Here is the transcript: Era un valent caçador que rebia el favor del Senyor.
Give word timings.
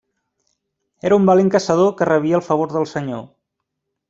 Era 1.09 1.19
un 1.21 1.29
valent 1.31 1.51
caçador 1.57 1.93
que 2.01 2.09
rebia 2.13 2.39
el 2.41 2.47
favor 2.51 2.75
del 2.79 2.89
Senyor. 2.97 3.23